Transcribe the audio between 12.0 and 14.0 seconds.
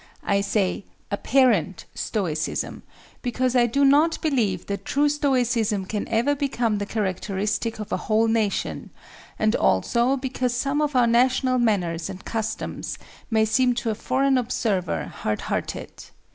and customs may seem to a